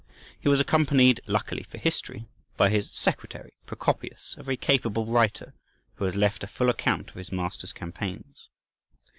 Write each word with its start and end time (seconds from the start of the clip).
He 0.39 0.49
was 0.49 0.59
accompanied, 0.59 1.21
luckily 1.27 1.61
for 1.61 1.77
history, 1.77 2.25
by 2.57 2.69
his 2.71 2.89
secretary, 2.91 3.53
Procopius, 3.67 4.33
a 4.35 4.41
very 4.41 4.57
capable 4.57 5.05
writer, 5.05 5.53
who 5.97 6.05
has 6.05 6.15
left 6.15 6.43
a 6.43 6.47
full 6.47 6.71
account 6.71 7.09
of 7.11 7.15
his 7.17 7.31
master's 7.31 7.71
campaigns. 7.71 8.49